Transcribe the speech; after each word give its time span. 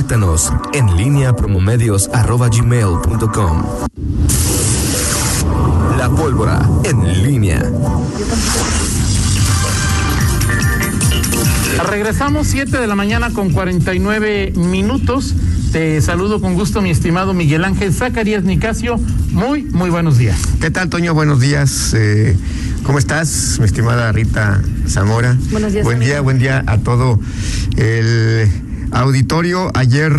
Contáctanos 0.00 0.50
en 0.72 0.96
línea 0.96 1.36
promomedios.com. 1.36 3.64
La 5.98 6.08
pólvora 6.08 6.66
en 6.84 7.22
línea. 7.22 7.70
Regresamos 11.86 12.46
7 12.46 12.78
de 12.78 12.86
la 12.86 12.94
mañana 12.94 13.30
con 13.34 13.50
49 13.50 14.54
minutos. 14.56 15.34
Te 15.70 16.00
saludo 16.00 16.40
con 16.40 16.54
gusto, 16.54 16.80
mi 16.80 16.88
estimado 16.88 17.34
Miguel 17.34 17.66
Ángel 17.66 17.92
Zacarías 17.92 18.42
Nicasio. 18.42 18.98
Muy, 19.32 19.64
muy 19.64 19.90
buenos 19.90 20.16
días. 20.16 20.40
¿Qué 20.62 20.70
tal, 20.70 20.88
Toño? 20.88 21.12
Buenos 21.12 21.40
días. 21.40 21.92
Eh, 21.94 22.38
¿Cómo 22.84 22.98
estás, 22.98 23.58
mi 23.60 23.66
estimada 23.66 24.10
Rita 24.12 24.62
Zamora? 24.88 25.36
Buenos 25.50 25.72
días. 25.72 25.84
Buen 25.84 25.98
amigo. 25.98 26.10
día, 26.10 26.20
buen 26.22 26.38
día 26.38 26.64
a 26.66 26.78
todo 26.78 27.20
el 27.76 28.49
auditorio. 29.00 29.70
Ayer 29.74 30.12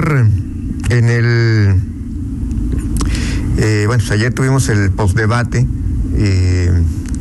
en 0.89 1.09
el. 1.09 1.75
eh, 3.57 3.83
bueno, 3.87 3.99
pues 4.03 4.11
ayer 4.11 4.33
tuvimos 4.33 4.69
el 4.69 4.91
postdebate 4.91 5.67
eh, 6.15 6.71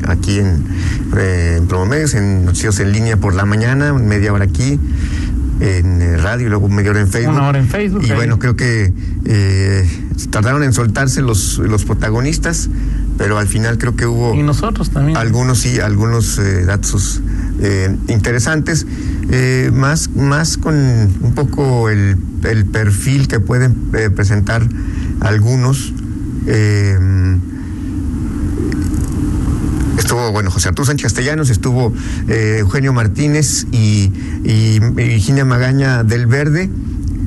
aquí 0.09 0.39
en, 0.39 0.65
eh, 1.17 1.57
en 1.59 1.67
Promomedios, 1.67 2.15
en 2.15 2.45
Noticios 2.47 2.81
en 2.81 2.93
línea 2.93 3.17
por 3.19 3.35
la 3.35 3.45
mañana, 3.45 3.93
media 3.93 4.33
hora 4.33 4.45
aquí 4.45 4.79
en 5.61 6.01
eh, 6.01 6.17
radio 6.17 6.47
y 6.47 6.51
luego 6.51 6.69
media 6.71 6.91
hora 6.93 7.01
en 7.03 7.09
Facebook. 7.09 7.35
Una 7.35 7.49
hora 7.49 7.59
en 7.59 7.69
Facebook, 7.69 8.03
Y 8.05 8.11
ahí. 8.11 8.17
bueno, 8.17 8.39
creo 8.39 8.57
que 8.57 8.93
eh, 9.27 10.01
tardaron 10.31 10.63
en 10.63 10.73
soltarse 10.73 11.21
los, 11.21 11.59
los 11.59 11.85
protagonistas, 11.85 12.71
pero 13.19 13.37
al 13.39 13.47
final 13.47 13.77
creo 13.77 13.95
que 13.95 14.07
hubo 14.07 14.35
Y 14.35 14.43
nosotros 14.43 14.89
también. 14.91 15.19
algunos 15.19 15.59
sí, 15.59 15.79
algunos 15.79 16.39
eh, 16.39 16.65
datos 16.65 17.21
eh, 17.63 17.95
interesantes, 18.09 18.87
eh, 19.31 19.71
más, 19.75 20.09
más 20.17 20.57
con 20.57 20.75
un 20.75 21.33
poco 21.35 21.91
el, 21.91 22.17
el 22.45 22.65
perfil 22.65 23.29
que 23.29 23.39
pueden 23.39 23.77
eh, 23.93 24.09
presentar 24.09 24.67
algunos. 25.21 25.93
Estuvo, 29.99 30.33
bueno, 30.33 30.51
José 30.51 30.69
Arturo 30.69 30.87
Sánchez 30.87 31.13
Castellanos, 31.13 31.51
estuvo 31.51 31.93
Eugenio 32.29 32.95
Martínez 32.95 33.67
y, 33.71 34.11
y 34.43 34.81
Virginia 34.81 35.45
Magaña 35.45 36.03
del 36.03 36.27
Verde. 36.27 36.71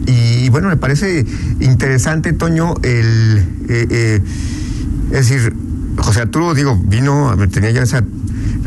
Y, 0.08 0.50
bueno, 0.50 0.68
me 0.68 0.78
parece 0.78 1.26
interesante, 1.60 2.34
Toño, 2.34 2.74
el. 2.82 3.46
es 3.70 5.30
decir, 5.30 5.54
José 5.98 6.22
Arturo, 6.22 6.54
digo, 6.56 6.76
vino, 6.76 7.34
tenía 7.52 7.70
ya 7.70 7.84
esa, 7.84 8.04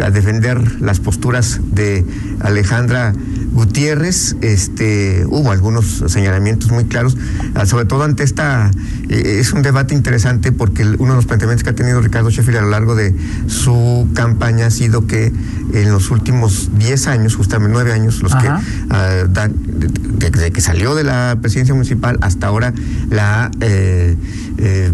a 0.03 0.11
defender 0.11 0.81
las 0.81 1.01
posturas 1.01 1.61
de 1.73 2.05
Alejandra 2.41 3.13
Gutiérrez. 3.53 4.37
Este, 4.43 5.25
hubo 5.29 5.51
algunos 5.51 6.05
señalamientos 6.09 6.71
muy 6.71 6.85
claros, 6.85 7.17
ah, 7.55 7.67
sobre 7.67 7.85
todo 7.87 8.03
ante 8.05 8.23
esta. 8.23 8.71
eh, 9.09 9.39
es 9.41 9.53
un 9.53 9.63
debate 9.63 9.95
interesante 9.95 10.53
porque 10.53 10.83
uno 10.99 11.11
de 11.13 11.17
los 11.17 11.27
planteamientos 11.27 11.65
que 11.65 11.71
ha 11.71 11.75
tenido 11.75 12.01
Ricardo 12.01 12.29
Sheffield 12.31 12.59
a 12.59 12.63
lo 12.63 12.71
largo 12.71 12.95
de 12.95 13.15
su 13.47 14.09
campaña 14.15 14.67
ha 14.67 14.71
sido 14.71 15.07
que 15.07 15.33
en 15.73 15.91
los 15.93 16.11
últimos 16.11 16.71
10 16.79 17.07
años, 17.07 17.37
justamente 17.37 17.73
9 17.73 17.93
años, 17.93 18.23
los 18.23 18.35
que 18.35 18.49
ah, 18.91 19.25
dan- 19.31 19.55
de- 19.67 20.31
desde 20.31 20.51
que 20.51 20.61
salió 20.61 20.95
de 20.95 21.05
la 21.05 21.39
presidencia 21.41 21.75
municipal 21.75 22.19
hasta 22.21 22.47
ahora 22.49 22.73
la 23.11 23.51
eh, 23.61 24.17
eh, 24.59 24.91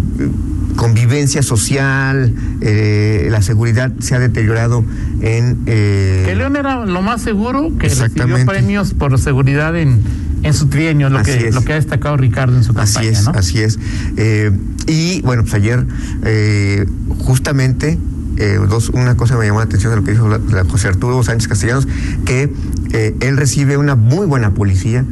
convivencia 0.77 1.43
social, 1.43 2.35
eh, 2.61 3.29
la 3.31 3.43
seguridad 3.43 3.93
se 4.01 4.15
ha 4.15 4.19
deteriorado 4.19 4.85
en... 5.21 5.59
eh, 5.67 6.23
Que 6.27 6.35
León 6.35 6.57
era 6.57 6.85
lo 6.87 7.03
más 7.03 7.23
seguro 7.23 7.77
que 7.79 7.89
recibió 7.89 8.45
premios 8.47 8.95
por 8.95 9.19
seguridad 9.19 9.77
en, 9.77 10.01
en 10.43 10.55
su 10.55 10.67
trienio, 10.69 11.11
lo 11.11 11.19
Así 11.19 11.33
que, 11.33 11.49
es. 11.49 11.55
lo 11.55 11.63
que 11.63 11.73
ha 11.73 11.77
destacado 11.77 12.17
Ricardo 12.17 12.57
en 12.57 12.65
su 12.65 12.73
Así 12.79 12.95
campaña, 12.95 13.19
es, 13.19 13.25
¿no? 13.25 13.31
así 13.33 13.59
es. 13.61 13.79
Eh, 14.17 14.51
y 14.87 15.21
bueno, 15.23 15.43
pues 15.43 15.55
ayer 15.55 15.85
eh, 16.25 16.87
justamente 17.19 17.99
eh, 18.39 18.59
dos, 18.69 18.89
una 18.91 19.15
cosa 19.17 19.37
me 19.37 19.47
llamó 19.47 19.59
la 19.61 19.67
atención 19.67 19.91
de 19.93 19.97
lo 19.97 20.05
que 20.05 20.13
dijo 20.13 20.29
la- 20.29 20.39
la 20.39 20.65
José 20.65 20.89
Arturo 20.89 21.23
Sánchez 21.23 21.49
Castellanos, 21.49 21.87
que 22.25 22.51
eh, 22.93 23.15
él 23.21 23.37
recibe 23.37 23.77
una 23.77 23.95
muy 23.95 24.27
buena 24.27 24.53
policía 24.55 25.05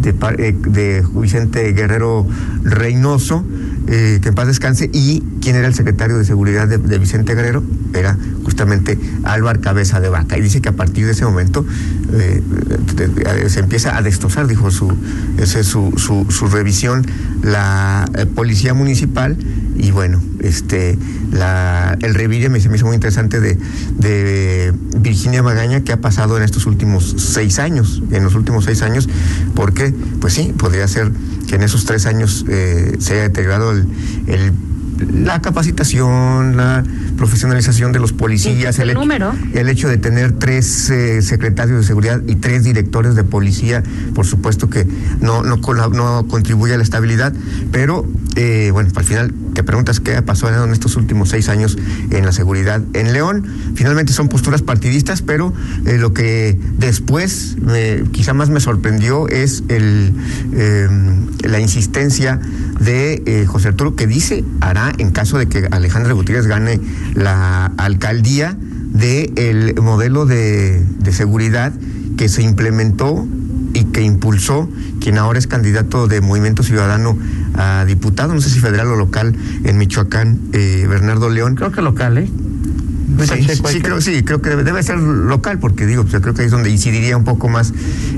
de, 0.00 0.12
de 0.12 1.02
Vicente 1.14 1.72
Guerrero 1.72 2.26
Reynoso, 2.62 3.44
eh, 3.88 4.18
que 4.22 4.30
en 4.30 4.34
paz 4.34 4.46
descanse, 4.46 4.90
y 4.92 5.22
quien 5.40 5.56
era 5.56 5.68
el 5.68 5.74
secretario 5.74 6.18
de 6.18 6.24
seguridad 6.24 6.66
de, 6.68 6.98
Vicente 6.98 7.34
Guerrero 7.34 7.62
era 7.94 8.16
justamente 8.44 8.98
Álvaro 9.24 9.60
Cabeza 9.60 10.00
de 10.00 10.08
Vaca. 10.08 10.36
Y 10.38 10.40
dice 10.40 10.60
que 10.60 10.68
a 10.68 10.72
partir 10.72 11.06
de 11.06 11.12
ese 11.12 11.24
momento 11.24 11.64
eh, 12.12 12.42
se 13.48 13.60
empieza 13.60 13.96
a 13.96 14.02
destrozar, 14.02 14.46
dijo 14.46 14.70
su, 14.70 14.92
su, 15.62 16.26
su 16.28 16.46
revisión, 16.48 17.06
la 17.42 18.06
eh, 18.14 18.26
policía 18.26 18.74
municipal 18.74 19.36
y 19.76 19.90
bueno, 19.90 20.22
este 20.40 20.98
la, 21.32 21.98
el 22.00 22.14
revire 22.14 22.48
me, 22.48 22.60
se 22.60 22.68
me 22.68 22.76
hizo 22.76 22.86
muy 22.86 22.94
interesante 22.94 23.40
de, 23.40 23.58
de 23.98 24.72
Virginia 24.98 25.42
Magaña 25.42 25.82
que 25.82 25.92
ha 25.92 26.00
pasado 26.00 26.36
en 26.36 26.42
estos 26.42 26.66
últimos 26.66 27.14
seis 27.18 27.58
años, 27.58 28.02
en 28.10 28.24
los 28.24 28.34
últimos 28.34 28.64
seis 28.64 28.82
años, 28.82 29.08
porque 29.54 29.94
pues 30.20 30.32
sí, 30.34 30.54
podría 30.56 30.88
ser 30.88 31.12
que 31.46 31.54
en 31.56 31.62
esos 31.62 31.84
tres 31.84 32.06
años 32.06 32.44
eh, 32.48 32.96
se 32.98 33.14
haya 33.14 33.22
deteriorado 33.24 33.72
el, 33.72 33.86
el- 34.26 34.52
la 35.24 35.42
capacitación, 35.42 36.56
la 36.56 36.82
profesionalización 37.18 37.92
de 37.92 37.98
los 37.98 38.14
policías, 38.14 38.78
el 38.78 38.88
hecho- 38.88 38.98
número. 38.98 39.34
el 39.52 39.68
hecho 39.68 39.88
de 39.88 39.98
tener 39.98 40.32
tres 40.32 40.88
eh, 40.88 41.20
secretarios 41.20 41.78
de 41.80 41.84
seguridad 41.86 42.22
y 42.26 42.36
tres 42.36 42.64
directores 42.64 43.14
de 43.14 43.22
policía, 43.22 43.82
por 44.14 44.24
supuesto 44.24 44.70
que 44.70 44.86
no, 45.20 45.42
no, 45.42 45.56
no 45.58 46.26
contribuye 46.28 46.72
a 46.72 46.76
la 46.78 46.82
estabilidad, 46.82 47.34
pero 47.72 48.06
eh, 48.36 48.70
bueno, 48.72 48.88
al 48.96 49.04
final 49.04 49.34
te 49.56 49.64
preguntas 49.64 50.00
qué 50.00 50.14
ha 50.16 50.22
pasado 50.22 50.64
en 50.66 50.70
estos 50.72 50.96
últimos 50.96 51.30
seis 51.30 51.48
años 51.48 51.78
en 52.10 52.26
la 52.26 52.32
seguridad 52.32 52.82
en 52.92 53.14
León. 53.14 53.46
Finalmente 53.74 54.12
son 54.12 54.28
posturas 54.28 54.60
partidistas, 54.60 55.22
pero 55.22 55.54
eh, 55.86 55.96
lo 55.96 56.12
que 56.12 56.58
después 56.78 57.56
me- 57.62 58.04
quizá 58.12 58.34
más 58.34 58.50
me 58.50 58.60
sorprendió 58.60 59.28
es 59.28 59.64
el, 59.68 60.12
eh, 60.52 60.88
la 61.44 61.58
insistencia 61.58 62.38
de 62.80 63.22
eh, 63.24 63.46
José 63.46 63.68
Arturo 63.68 63.96
que 63.96 64.06
dice 64.06 64.44
hará 64.60 64.92
en 64.98 65.10
caso 65.10 65.38
de 65.38 65.46
que 65.48 65.66
Alejandra 65.70 66.12
Gutiérrez 66.12 66.46
gane 66.46 66.78
la 67.14 67.72
alcaldía 67.78 68.58
de 68.92 69.32
el 69.36 69.80
modelo 69.80 70.26
de, 70.26 70.84
de 70.98 71.12
seguridad 71.12 71.72
que 72.18 72.28
se 72.28 72.42
implementó 72.42 73.26
y 73.72 73.84
que 73.84 74.02
impulsó 74.02 74.68
quien 75.00 75.18
ahora 75.18 75.38
es 75.38 75.46
candidato 75.46 76.08
de 76.08 76.20
Movimiento 76.22 76.62
Ciudadano 76.62 77.16
a 77.56 77.84
diputado, 77.84 78.34
no 78.34 78.40
sé 78.40 78.50
si 78.50 78.60
federal 78.60 78.88
o 78.88 78.96
local, 78.96 79.34
en 79.64 79.78
Michoacán, 79.78 80.38
eh, 80.52 80.86
Bernardo 80.88 81.30
León. 81.30 81.54
Creo 81.54 81.72
que 81.72 81.82
local, 81.82 82.18
¿eh? 82.18 82.28
Sí, 83.24 83.42
sí, 83.44 83.80
creo, 83.80 84.00
sí, 84.00 84.22
creo 84.22 84.42
que 84.42 84.50
debe, 84.50 84.82
ser 84.82 84.98
local, 84.98 85.58
porque 85.58 85.86
digo, 85.86 86.04
pues, 86.04 86.20
creo 86.20 86.34
que 86.34 86.42
ahí 86.42 86.46
es 86.46 86.52
donde 86.52 86.70
incidiría 86.70 87.16
un 87.16 87.24
poco 87.24 87.48
más 87.48 87.72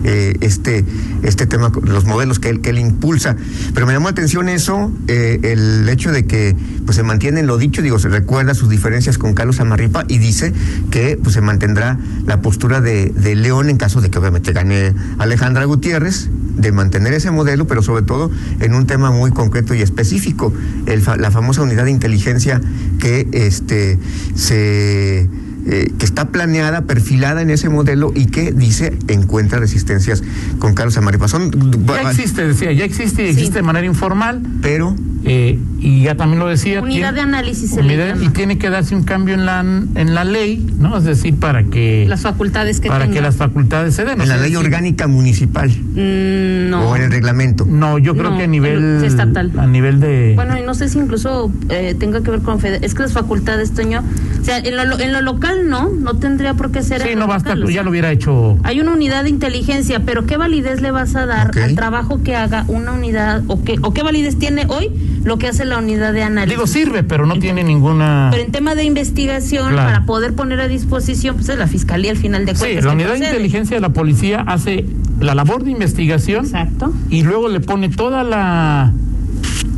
eh, 0.04 0.36
este, 0.40 0.84
este 1.22 1.46
tema, 1.46 1.70
los 1.82 2.04
modelos 2.04 2.38
que 2.38 2.48
él, 2.48 2.60
que 2.60 2.70
él 2.70 2.78
impulsa. 2.78 3.36
Pero 3.74 3.86
me 3.86 3.92
llamó 3.92 4.06
la 4.06 4.12
atención 4.12 4.48
eso, 4.48 4.90
eh, 5.06 5.38
el 5.42 5.88
hecho 5.88 6.10
de 6.10 6.26
que 6.26 6.56
pues 6.84 6.96
se 6.96 7.02
mantiene 7.02 7.40
en 7.40 7.46
lo 7.46 7.58
dicho, 7.58 7.82
digo, 7.82 7.98
se 7.98 8.08
recuerda 8.08 8.54
sus 8.54 8.68
diferencias 8.68 9.18
con 9.18 9.34
Carlos 9.34 9.60
Amarripa 9.60 10.04
y 10.08 10.18
dice 10.18 10.52
que 10.90 11.18
pues 11.22 11.34
se 11.34 11.42
mantendrá 11.42 11.98
la 12.26 12.40
postura 12.40 12.80
de, 12.80 13.10
de 13.10 13.36
León 13.36 13.68
en 13.68 13.76
caso 13.76 14.00
de 14.00 14.10
que 14.10 14.18
obviamente 14.18 14.52
gane 14.52 14.94
Alejandra 15.18 15.64
Gutiérrez, 15.64 16.28
de 16.58 16.72
mantener 16.72 17.12
ese 17.14 17.30
modelo, 17.30 17.66
pero 17.66 17.82
sobre 17.82 18.02
todo 18.02 18.30
en 18.60 18.74
un 18.74 18.86
tema 18.86 19.10
muy 19.10 19.30
concreto 19.30 19.74
y 19.74 19.82
específico, 19.82 20.52
el 20.86 21.00
fa- 21.00 21.16
la 21.16 21.30
famosa 21.30 21.62
unidad 21.62 21.84
de 21.84 21.90
inteligencia 21.92 22.60
que 22.98 23.26
este 23.32 23.98
se 24.34 25.28
eh, 25.70 25.92
que 25.98 26.04
está 26.06 26.28
planeada, 26.30 26.82
perfilada 26.82 27.42
en 27.42 27.50
ese 27.50 27.68
modelo 27.68 28.10
y 28.14 28.26
que 28.26 28.52
dice 28.52 28.96
encuentra 29.08 29.58
resistencias 29.58 30.22
con 30.58 30.72
Carlos 30.74 30.96
Amaripa. 30.96 31.28
Son 31.28 31.50
Ya 31.86 32.10
existe, 32.10 32.46
decía, 32.46 32.72
ya 32.72 32.84
existe 32.84 33.22
y 33.22 33.26
Sí. 33.26 33.32
existe 33.32 33.58
de 33.58 33.62
manera 33.64 33.84
informal. 33.86 34.40
pero 34.62 34.96
eh, 35.28 35.58
y 35.80 36.02
ya 36.02 36.16
también 36.16 36.40
lo 36.40 36.48
decía. 36.48 36.80
Unidad 36.80 37.12
tiene- 37.12 37.12
de 37.12 37.20
análisis 37.20 37.72
unidad- 37.72 38.20
y 38.20 38.28
tiene 38.30 38.58
que 38.58 38.70
darse 38.70 38.96
un 38.96 39.04
cambio 39.04 39.34
en 39.34 39.46
la 39.46 39.60
en 39.60 40.14
la 40.14 40.24
ley, 40.24 40.66
¿no? 40.78 40.96
Es 40.96 41.04
decir, 41.04 41.36
para 41.36 41.64
que 41.64 42.06
Las 42.08 42.22
facultades 42.22 42.80
que 42.80 42.88
para 42.88 43.04
tenga. 43.04 43.14
que 43.14 43.20
las 43.22 43.36
facultades 43.36 43.94
se 43.94 44.04
den. 44.04 44.20
en 44.20 44.28
la 44.28 44.36
ley 44.36 44.52
decir, 44.52 44.58
orgánica 44.58 45.06
municipal 45.06 45.68
Mm, 45.70 46.70
no. 46.70 46.88
o 46.90 46.96
en 46.96 47.02
el 47.02 47.10
reglamento. 47.10 47.64
No, 47.68 47.98
yo 47.98 48.14
creo 48.16 48.30
No, 48.30 48.38
que 48.38 48.44
a 48.44 48.46
nivel 48.46 49.04
estatal. 49.04 49.52
a 49.58 49.66
nivel 49.66 50.00
de 50.00 50.32
Bueno, 50.34 50.58
y 50.58 50.62
no 50.62 50.74
sé 50.74 50.88
si 50.88 50.98
incluso 50.98 51.52
eh, 51.68 51.94
tenga 51.98 52.22
que 52.22 52.30
ver 52.30 52.40
con 52.40 52.58
fede- 52.60 52.78
Es 52.82 52.94
que 52.94 53.02
las 53.02 53.12
facultades, 53.12 53.72
Toño. 53.72 54.02
O 54.40 54.44
sea, 54.44 54.58
en 54.58 54.76
lo, 54.76 54.98
en 54.98 55.12
lo 55.12 55.20
local 55.20 55.68
no, 55.68 55.88
no 55.90 56.14
tendría 56.14 56.54
por 56.54 56.70
qué 56.70 56.82
ser. 56.82 57.02
Sí, 57.02 57.08
en 57.10 57.18
no 57.18 57.26
lo 57.26 57.32
basta, 57.32 57.54
local, 57.54 57.74
ya 57.74 57.82
lo 57.82 57.90
hubiera 57.90 58.10
hecho 58.12 58.56
Hay 58.62 58.80
una 58.80 58.92
unidad 58.92 59.24
de 59.24 59.30
inteligencia, 59.30 60.00
pero 60.00 60.26
¿qué 60.26 60.36
validez 60.36 60.80
le 60.80 60.90
vas 60.90 61.14
a 61.16 61.26
dar 61.26 61.50
al 61.58 61.74
trabajo 61.74 62.22
que 62.22 62.36
haga 62.36 62.64
una 62.68 62.92
unidad 62.92 63.42
o 63.48 63.62
qué, 63.64 63.76
o 63.82 63.92
qué 63.92 64.02
validez 64.02 64.38
tiene 64.38 64.66
hoy 64.68 64.90
lo 65.24 65.38
que 65.38 65.48
hace 65.48 65.64
la 65.64 65.78
unidad 65.78 66.12
de 66.12 66.22
análisis? 66.22 66.56
Digo, 66.56 66.66
sirve, 66.66 67.02
pero 67.02 67.26
no 67.26 67.38
tiene 67.38 67.64
ninguna 67.64 68.28
Pero 68.30 68.42
en 68.44 68.52
tema 68.52 68.74
de 68.74 68.84
investigación, 68.84 69.72
Claro. 69.72 69.88
para 69.92 70.06
poder 70.06 70.34
poner 70.34 70.60
a 70.60 70.68
disposición, 70.68 71.34
pues 71.36 71.48
es 71.48 71.58
la 71.58 71.66
fiscalía 71.66 72.10
al 72.12 72.16
final 72.16 72.46
de 72.46 72.54
Sí, 72.54 72.60
cuentas. 72.60 72.84
la 72.84 72.90
que 72.90 72.96
unidad 72.96 73.12
de 73.14 73.18
inteligencia 73.26 73.76
de 73.76 73.80
la 73.80 73.90
policía 73.90 74.40
hace 74.46 74.84
la 75.20 75.34
labor 75.34 75.64
de 75.64 75.72
investigación 75.72 76.44
Exacto. 76.44 76.92
y 77.10 77.22
luego 77.22 77.48
le 77.48 77.60
pone 77.60 77.88
toda 77.88 78.22
la 78.24 78.92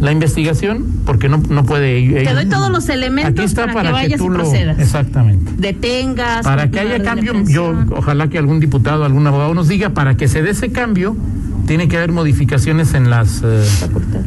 la 0.00 0.12
investigación 0.12 0.86
porque 1.04 1.28
no, 1.28 1.42
no 1.48 1.64
puede 1.64 2.24
Te 2.24 2.32
doy 2.34 2.46
todos 2.46 2.70
los 2.70 2.88
elementos 2.88 3.32
Aquí 3.32 3.42
está 3.42 3.62
para, 3.66 3.74
para, 3.74 3.88
que 3.88 3.92
vayas 3.92 4.18
tú 4.18 4.26
y 4.26 4.28
lo 4.28 4.34
procedas. 4.34 4.78
exactamente 4.78 5.52
Detengas. 5.58 6.42
para 6.44 6.70
que 6.70 6.80
haya 6.80 7.02
cambio 7.02 7.34
yo 7.46 7.74
ojalá 7.96 8.28
que 8.28 8.38
algún 8.38 8.60
diputado 8.60 9.04
algún 9.04 9.26
abogado 9.26 9.54
nos 9.54 9.68
diga 9.68 9.90
para 9.90 10.16
que 10.16 10.28
se 10.28 10.42
dé 10.42 10.50
ese 10.50 10.72
cambio 10.72 11.16
tiene 11.66 11.88
que 11.88 11.96
haber 11.96 12.12
modificaciones 12.12 12.94
en 12.94 13.10
las 13.10 13.42
eh, 13.44 13.64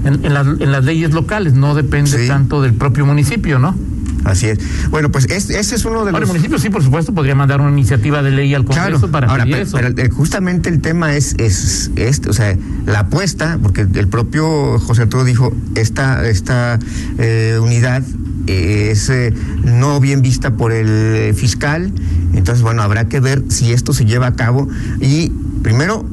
en, 0.05 0.25
en 0.25 0.33
las 0.33 0.47
en 0.47 0.71
las 0.71 0.85
leyes 0.85 1.11
locales 1.13 1.53
no 1.53 1.75
depende 1.75 2.11
Sí. 2.11 2.27
tanto 2.27 2.61
del 2.61 2.73
propio 2.73 3.05
municipio 3.05 3.59
no 3.59 3.75
Así 4.23 4.47
es. 4.47 4.59
Bueno, 4.89 5.09
pues 5.11 5.25
es- 5.25 5.49
ese 5.49 5.75
es 5.75 5.85
uno 5.85 6.05
de 6.05 6.11
Ahora, 6.11 6.17
el 6.17 6.21
los... 6.21 6.29
municipio 6.29 6.57
sí 6.59 6.69
por 6.69 6.83
supuesto 6.83 7.13
podría 7.13 7.35
mandar 7.35 7.59
una 7.61 7.71
iniciativa 7.71 8.21
de 8.23 8.31
ley 8.31 8.53
al 8.53 8.63
Congreso 8.65 8.99
Claro, 8.99 9.11
para 9.11 9.27
ahora, 9.27 9.43
pedir 9.43 9.55
pero, 9.55 9.67
eso 9.67 9.77
pero, 9.77 10.01
eh, 10.01 10.09
justamente 10.09 10.69
el 10.69 10.79
tema 10.81 11.15
es, 11.15 11.35
es 11.39 11.91
este, 11.95 12.29
o 12.29 12.33
sea, 12.33 12.55
la 12.85 12.99
apuesta, 12.99 13.59
porque 13.61 13.81
el 13.81 14.07
propio 14.07 14.79
José 14.79 15.03
Arturo 15.03 15.23
dijo, 15.23 15.53
esta, 15.75 16.27
esta 16.27 16.79
eh, 17.17 17.59
unidad 17.61 18.03
eh, 18.47 18.89
es 18.91 19.09
eh, 19.09 19.33
no 19.63 19.99
bien 19.99 20.21
vista 20.21 20.51
por 20.51 20.71
el 20.71 21.33
fiscal, 21.35 21.91
entonces 22.33 22.61
bueno, 22.61 22.81
habrá 22.81 23.09
que 23.09 23.19
ver 23.19 23.43
si 23.49 23.71
esto 23.73 23.93
se 23.93 24.05
lleva 24.05 24.27
a 24.27 24.35
cabo 24.35 24.67
y 24.99 25.31
primero 25.61 26.05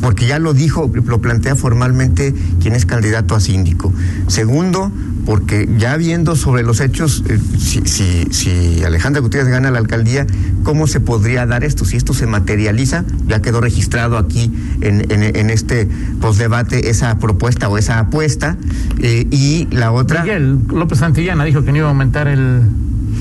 porque 0.00 0.26
ya 0.28 0.38
lo 0.38 0.54
dijo, 0.54 0.88
lo 1.06 1.20
plantea 1.20 1.56
formalmente 1.56 2.32
quien 2.60 2.74
es 2.76 2.86
candidato 2.86 3.34
a 3.34 3.40
síndico. 3.40 3.92
Segundo, 4.28 4.92
porque 5.28 5.68
ya 5.76 5.94
viendo 5.98 6.36
sobre 6.36 6.62
los 6.62 6.80
hechos, 6.80 7.22
eh, 7.28 7.38
si, 7.58 7.82
si, 7.82 8.24
si 8.30 8.82
Alejandra 8.82 9.20
Gutiérrez 9.20 9.50
gana 9.50 9.70
la 9.70 9.78
alcaldía, 9.78 10.26
¿cómo 10.62 10.86
se 10.86 11.00
podría 11.00 11.44
dar 11.44 11.64
esto? 11.64 11.84
Si 11.84 11.98
esto 11.98 12.14
se 12.14 12.26
materializa, 12.26 13.04
ya 13.26 13.42
quedó 13.42 13.60
registrado 13.60 14.16
aquí 14.16 14.50
en, 14.80 15.12
en, 15.12 15.36
en 15.36 15.50
este 15.50 15.86
postdebate 16.22 16.88
esa 16.88 17.18
propuesta 17.18 17.68
o 17.68 17.76
esa 17.76 17.98
apuesta, 17.98 18.56
eh, 19.02 19.26
y 19.30 19.68
la 19.70 19.92
otra... 19.92 20.22
Miguel 20.22 20.60
López 20.68 21.00
Santillana 21.00 21.44
dijo 21.44 21.62
que 21.62 21.72
no 21.72 21.76
iba 21.76 21.88
a 21.88 21.90
aumentar 21.90 22.26
el 22.26 22.62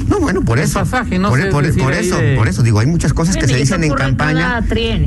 No, 0.09 0.19
bueno, 0.19 0.41
por 0.43 0.57
El 0.57 0.65
eso. 0.65 0.79
pasaje, 0.79 1.19
no 1.19 1.29
por, 1.29 1.39
sé 1.41 1.47
por- 1.49 1.65
eso, 1.93 2.17
de- 2.17 2.35
por 2.35 2.47
eso 2.47 2.63
digo, 2.63 2.79
hay 2.79 2.87
muchas 2.87 3.13
cosas 3.13 3.35
que 3.37 3.47
se 3.47 3.55
dicen 3.55 3.83
en 3.83 3.93
campaña. 3.93 4.59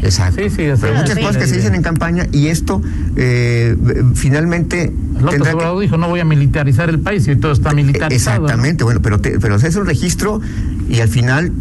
Exacto. 0.03 0.43
Sí, 0.43 0.51
sí, 0.51 0.57
Pero 0.57 0.77
sea, 0.77 0.93
muchas 0.93 1.15
sí. 1.17 1.21
cosas 1.23 1.37
que 1.37 1.47
se 1.47 1.57
dicen 1.57 1.75
en 1.75 1.83
campaña 1.83 2.27
y 2.33 2.49
esto 2.49 2.83
eh, 3.17 3.77
finalmente 4.15 4.93
López 5.15 5.31
tendrá 5.33 5.51
que- 5.51 5.57
Obrador 5.57 5.81
dijo 5.83 5.97
no 5.97 6.09
voy 6.09 6.21
a 6.21 6.25
militarizar 6.25 6.89
el 6.91 7.01
país 7.01 7.27
y 7.29 7.37
todo 7.37 7.53
está 7.53 7.73
militarizado. 7.73 8.41
¿no? 8.41 8.45
Exactamente, 8.47 8.85
bueno, 8.85 9.01
pero, 9.03 9.21
te- 9.21 9.39
pero 9.39 9.59
se 9.59 9.69
hace 9.69 9.79
un 9.79 9.87
registro 9.87 10.41
y 10.89 11.01
al 11.01 11.09
final 11.09 11.53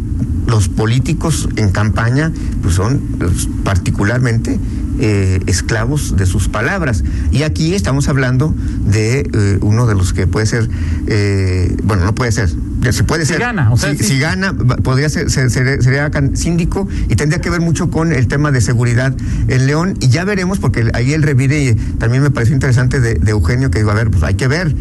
los 0.46 0.68
políticos 0.68 1.48
en 1.56 1.70
campaña 1.70 2.32
pues 2.62 2.74
son 2.74 2.98
pues, 3.18 3.48
particularmente 3.64 4.58
eh, 4.98 5.40
esclavos 5.46 6.16
de 6.16 6.26
sus 6.26 6.48
palabras. 6.48 7.04
Y 7.30 7.42
aquí 7.44 7.74
estamos 7.74 8.08
hablando 8.08 8.54
de 8.84 9.20
eh, 9.32 9.58
uno 9.62 9.86
de 9.86 9.94
los 9.94 10.12
que 10.12 10.26
puede 10.26 10.46
ser, 10.46 10.68
eh, 11.06 11.74
bueno, 11.84 12.04
no 12.04 12.14
puede 12.14 12.32
ser, 12.32 12.50
ya 12.80 12.92
se 12.92 13.04
puede 13.04 13.24
Si 13.26 13.32
ser. 13.32 13.40
gana, 13.40 13.72
o 13.72 13.76
sea, 13.76 13.92
si, 13.92 13.98
sí. 13.98 14.04
si 14.04 14.18
gana, 14.18 14.52
podría 14.54 15.08
ser, 15.08 15.30
ser- 15.30 15.50
ser- 15.50 15.82
sería 15.82 16.10
síndico 16.34 16.88
y 17.08 17.16
tendría 17.16 17.40
que 17.40 17.50
ver 17.50 17.60
mucho 17.60 17.90
con 17.90 18.12
el 18.12 18.26
tema 18.26 18.50
de 18.52 18.60
seguridad 18.60 19.14
en 19.48 19.66
León. 19.66 19.96
Y 20.00 20.08
ya 20.08 20.24
veremos, 20.24 20.58
porque 20.58 20.90
ahí 20.94 21.12
el 21.12 21.22
revire 21.22 21.76
también 21.98 22.22
me 22.22 22.30
pareció 22.30 22.54
interesante 22.54 23.00
de, 23.00 23.14
de 23.14 23.30
Eugenio, 23.30 23.70
que 23.70 23.78
digo, 23.80 23.90
a 23.90 23.94
ver, 23.94 24.10
pues 24.10 24.22
hay 24.22 24.34
que 24.34 24.48
ver. 24.48 24.74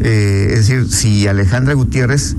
eh, 0.00 0.48
es 0.52 0.66
decir, 0.68 0.88
si 0.90 1.26
Alejandra 1.28 1.74
Gutiérrez, 1.74 2.36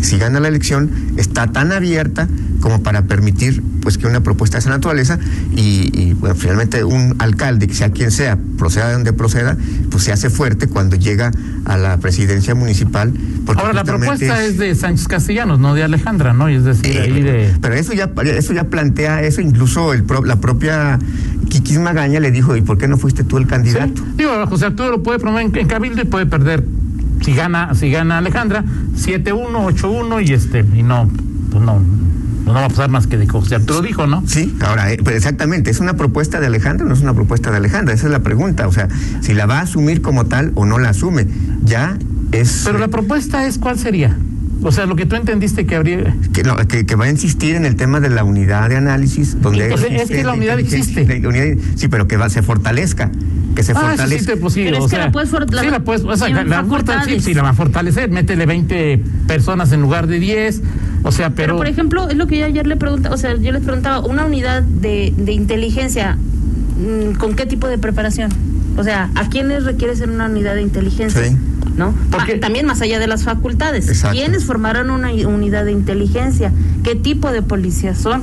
si 0.00 0.18
gana 0.18 0.40
la 0.40 0.48
elección, 0.48 0.90
está 1.16 1.46
tan 1.52 1.72
abierta 1.72 2.28
como 2.62 2.82
para 2.82 3.02
permitir 3.02 3.62
pues 3.82 3.98
que 3.98 4.06
una 4.06 4.20
propuesta 4.20 4.56
de 4.56 4.60
esa 4.60 4.70
naturaleza 4.70 5.18
y, 5.54 5.90
y, 5.92 6.14
bueno, 6.14 6.34
finalmente 6.36 6.84
un 6.84 7.16
alcalde, 7.18 7.66
que 7.66 7.74
sea 7.74 7.90
quien 7.90 8.10
sea, 8.12 8.38
proceda 8.56 8.86
de 8.86 8.92
donde 8.94 9.12
proceda, 9.12 9.56
pues 9.90 10.04
se 10.04 10.12
hace 10.12 10.30
fuerte 10.30 10.68
cuando 10.68 10.94
llega 10.96 11.32
a 11.64 11.76
la 11.76 11.98
presidencia 11.98 12.54
municipal. 12.54 13.12
porque 13.44 13.60
Ahora 13.60 13.74
la 13.74 13.84
propuesta 13.84 14.44
es 14.44 14.56
de 14.58 14.74
Sánchez 14.76 15.08
Castellanos, 15.08 15.58
no 15.58 15.74
de 15.74 15.82
Alejandra, 15.82 16.32
¿no? 16.32 16.48
Y 16.48 16.54
es 16.54 16.64
decir, 16.64 16.96
eh, 16.96 17.00
ahí 17.02 17.20
de 17.22 17.50
Pero 17.60 17.74
eso 17.74 17.92
ya, 17.92 18.10
eso 18.24 18.52
ya 18.54 18.64
plantea, 18.64 19.22
eso 19.22 19.40
incluso 19.40 19.92
el 19.92 20.04
pro- 20.04 20.24
la 20.24 20.36
propia 20.36 21.00
Kikis 21.48 21.80
Magaña 21.80 22.20
le 22.20 22.30
dijo, 22.30 22.56
¿y 22.56 22.60
por 22.62 22.78
qué 22.78 22.86
no 22.86 22.96
fuiste 22.96 23.24
tú 23.24 23.36
el 23.38 23.48
candidato? 23.48 23.92
Sí. 23.96 24.02
Digo, 24.18 24.30
José 24.46 24.66
Arturo 24.66 24.90
lo 24.92 25.02
puede 25.02 25.18
promover 25.18 25.46
en, 25.46 25.56
en 25.58 25.66
Cabildo 25.66 26.00
y 26.00 26.04
puede 26.04 26.26
perder 26.26 26.64
si 27.22 27.34
gana, 27.34 27.74
si 27.74 27.90
gana 27.90 28.18
Alejandra, 28.18 28.64
7-1, 28.96 29.50
8-1 29.52 30.24
y 30.28 30.32
este, 30.32 30.64
y 30.74 30.82
no, 30.84 31.10
pues 31.50 31.62
no, 31.64 31.80
no 32.44 32.52
va 32.54 32.64
a 32.64 32.68
pasar 32.68 32.90
más 32.90 33.06
que 33.06 33.16
de 33.18 33.26
José 33.26 33.54
Arturo 33.56 33.80
dijo, 33.82 34.06
¿no? 34.06 34.22
Sí, 34.26 34.54
ahora, 34.64 34.92
eh, 34.92 34.98
pero 35.02 35.16
exactamente, 35.16 35.70
¿es 35.70 35.80
una 35.80 35.94
propuesta 35.94 36.40
de 36.40 36.46
Alejandra 36.46 36.84
o 36.86 36.88
no 36.88 36.94
es 36.94 37.00
una 37.00 37.14
propuesta 37.14 37.50
de 37.50 37.56
Alejandra? 37.58 37.94
Esa 37.94 38.06
es 38.06 38.12
la 38.12 38.20
pregunta, 38.20 38.66
o 38.68 38.72
sea, 38.72 38.88
si 39.20 39.34
la 39.34 39.46
va 39.46 39.58
a 39.58 39.62
asumir 39.62 40.02
como 40.02 40.26
tal 40.26 40.52
o 40.54 40.64
no 40.66 40.78
la 40.78 40.90
asume, 40.90 41.26
ya 41.64 41.96
es... 42.32 42.62
Pero 42.64 42.78
la 42.78 42.88
propuesta 42.88 43.46
es, 43.46 43.58
¿cuál 43.58 43.78
sería? 43.78 44.16
O 44.64 44.70
sea, 44.70 44.86
lo 44.86 44.94
que 44.94 45.06
tú 45.06 45.16
entendiste 45.16 45.66
que 45.66 45.74
habría... 45.74 46.14
que, 46.32 46.44
no, 46.44 46.56
que, 46.56 46.86
que 46.86 46.94
va 46.94 47.06
a 47.06 47.10
insistir 47.10 47.56
en 47.56 47.64
el 47.66 47.74
tema 47.74 47.98
de 47.98 48.10
la 48.10 48.22
unidad 48.22 48.68
de 48.68 48.76
análisis, 48.76 49.40
donde 49.42 49.72
es 49.74 50.08
que 50.08 50.22
la 50.22 50.34
unidad 50.34 50.58
existe. 50.60 51.04
la 51.20 51.28
unidad- 51.28 51.58
sí, 51.74 51.88
pero 51.88 52.06
que 52.06 52.16
va, 52.16 52.28
se 52.30 52.42
fortalezca, 52.42 53.10
que 53.56 53.64
se 53.64 53.72
Ah, 53.72 53.74
sí, 53.74 53.80
sí, 53.82 53.88
fortalezca. 53.88 54.32
te- 54.34 54.38
pues 54.38 54.54
sí, 54.54 54.62
Pero 54.64 54.76
o 54.78 54.84
es 54.86 54.90
que 54.90 54.96
sea, 54.96 55.06
la 55.06 55.12
puedes 55.12 55.30
for- 55.30 55.52
la- 55.52 55.62
sí, 55.62 55.68
la 55.68 55.80
puedes, 55.80 56.04
o 56.04 56.16
sea, 56.16 56.28
la, 56.28 56.44
la 56.44 56.62
sí, 57.20 57.34
la 57.34 57.42
va 57.42 57.48
a 57.50 57.54
fortalecer, 57.54 58.08
métele 58.10 58.46
20 58.46 59.02
personas 59.26 59.72
en 59.72 59.80
lugar 59.82 60.06
de 60.06 60.20
10, 60.20 60.62
o 61.02 61.12
sea, 61.12 61.30
pero... 61.30 61.36
Pero, 61.54 61.56
por 61.58 61.66
ejemplo, 61.68 62.08
es 62.08 62.16
lo 62.16 62.26
que 62.26 62.38
yo 62.38 62.46
ayer 62.46 62.66
le 62.66 62.76
preguntaba, 62.76 63.14
o 63.14 63.18
sea, 63.18 63.34
yo 63.36 63.52
les 63.52 63.62
preguntaba, 63.62 64.00
una 64.00 64.24
unidad 64.24 64.62
de, 64.62 65.12
de 65.16 65.32
inteligencia, 65.32 66.16
mm, 66.16 67.14
¿con 67.18 67.34
qué 67.34 67.46
tipo 67.46 67.66
de 67.68 67.78
preparación? 67.78 68.30
O 68.76 68.84
sea, 68.84 69.10
¿a 69.14 69.28
quiénes 69.28 69.64
requiere 69.64 69.94
ser 69.96 70.08
una 70.10 70.26
unidad 70.26 70.54
de 70.54 70.62
inteligencia? 70.62 71.22
Sí. 71.24 71.36
¿No? 71.76 71.94
Porque- 72.10 72.34
Ah, 72.34 72.40
también 72.40 72.66
más 72.66 72.80
allá 72.82 72.98
de 72.98 73.06
las 73.06 73.24
facultades. 73.24 73.88
Exacto. 73.88 74.16
¿Quiénes 74.16 74.44
formarán 74.44 74.90
una 74.90 75.10
unidad 75.12 75.64
de 75.64 75.72
inteligencia? 75.72 76.52
¿Qué 76.84 76.94
tipo 76.94 77.30
de 77.32 77.40
policías 77.42 77.98
son? 77.98 78.22